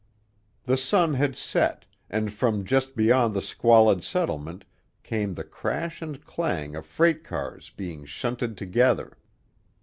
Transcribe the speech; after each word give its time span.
The 0.63 0.77
sun 0.77 1.13
had 1.13 1.35
set, 1.37 1.85
and 2.09 2.33
from 2.33 2.65
just 2.65 2.95
beyond 2.95 3.35
the 3.35 3.39
squalid 3.41 4.03
settlement 4.03 4.65
came 5.03 5.35
the 5.35 5.43
crash 5.43 6.01
and 6.01 6.25
clang 6.25 6.75
of 6.75 6.87
freight 6.87 7.23
cars 7.23 7.69
being 7.77 8.05
shunted 8.07 8.57
together. 8.57 9.19